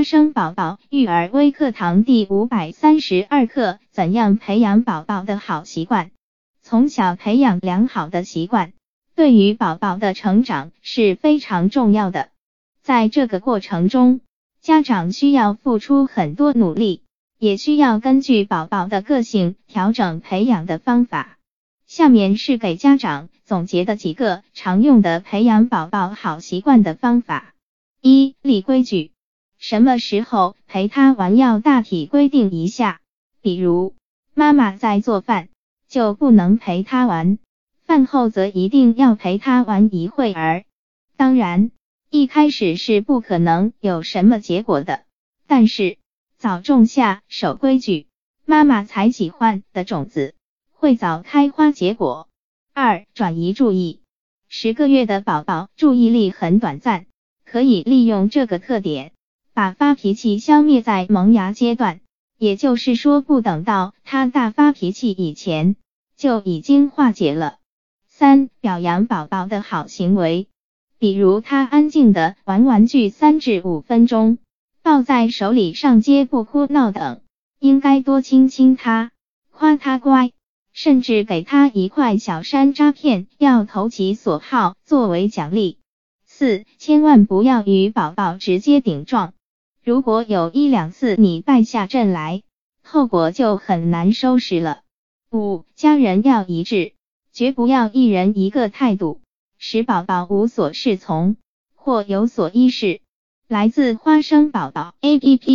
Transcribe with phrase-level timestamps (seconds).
[0.00, 6.10] 花生宝宝育儿微课堂第五百三十二课：怎样培养宝宝的好习惯？
[6.62, 8.72] 从小培养良好的习惯，
[9.14, 12.30] 对于宝宝的成长是非常重要的。
[12.82, 14.22] 在这个过程中，
[14.62, 17.02] 家长需要付出很多努力，
[17.38, 21.36] 也需要根据宝宝的个性调整培养的方法。
[21.86, 27.52] 下面是给家长总结的几个常用的培养宝宝好习惯的方法：
[28.00, 29.12] 一、立规矩。
[29.60, 33.02] 什么时候陪他玩要大体规定一下，
[33.42, 33.94] 比如
[34.32, 35.50] 妈妈在做饭，
[35.86, 37.36] 就不能陪他玩；
[37.84, 40.64] 饭后则一定要陪他玩一会儿。
[41.14, 41.70] 当然，
[42.08, 45.04] 一开始是不可能有什么结果的，
[45.46, 45.98] 但是
[46.38, 48.06] 早种下守规矩，
[48.46, 50.34] 妈妈才喜欢的种子
[50.72, 52.28] 会早开花结果。
[52.72, 54.00] 二、转移注意，
[54.48, 57.04] 十个月的宝宝注意力很短暂，
[57.44, 59.12] 可以利用这个特点。
[59.52, 62.00] 把发脾气消灭在萌芽阶段，
[62.38, 65.76] 也就是说，不等到他大发脾气以前，
[66.16, 67.56] 就已经化解了。
[68.06, 70.48] 三、表扬宝宝的好行为，
[70.98, 74.38] 比如他安静的玩玩具三至五分钟，
[74.82, 77.20] 抱在手里上街不哭闹等，
[77.58, 79.10] 应该多亲亲他，
[79.50, 80.32] 夸他乖，
[80.72, 85.78] 甚至给他一块小山楂片，要投其所好作为奖励。
[86.24, 89.34] 四、千万不要与宝宝直接顶撞。
[89.82, 92.42] 如果有一两次你败下阵来，
[92.82, 94.82] 后果就很难收拾了。
[95.30, 96.92] 五，家人要一致，
[97.32, 99.22] 绝不要一人一个态度，
[99.56, 101.36] 使宝宝无所适从
[101.74, 103.00] 或有所依恃。
[103.48, 105.50] 来自花生宝宝 A P P。